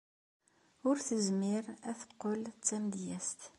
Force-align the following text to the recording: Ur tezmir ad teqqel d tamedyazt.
Ur 0.87 0.97
tezmir 1.07 1.65
ad 1.89 1.95
teqqel 1.99 2.41
d 2.47 2.57
tamedyazt. 2.67 3.41